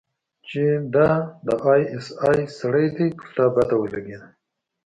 چې 0.47 0.63
دا 0.95 1.09
د 1.45 1.47
آى 1.71 1.81
اس 1.95 2.07
آى 2.29 2.39
سړى 2.57 2.85
دى 2.97 3.07
پر 3.17 3.27
تا 3.35 3.45
بده 3.55 3.75
ولګېده. 3.79 4.27